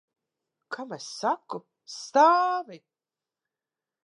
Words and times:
Kam 0.75 0.95
es 0.97 1.09
saku? 1.19 1.59
Stāvi! 1.97 2.83